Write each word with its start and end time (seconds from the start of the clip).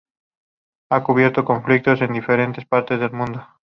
Ha 0.89 1.03
cubierto 1.03 1.45
conflictos 1.45 2.01
en 2.01 2.13
diferentes 2.13 2.65
partes 2.65 2.99
del 2.99 3.11
mundo. 3.11 3.45